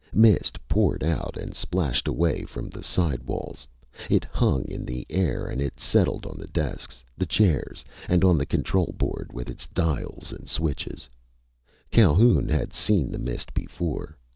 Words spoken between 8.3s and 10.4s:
the control board with its dials